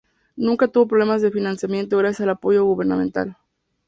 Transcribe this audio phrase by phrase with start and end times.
[0.35, 3.37] Nunca tuvo problemas de financiamiento gracias al apoyo gubernamental.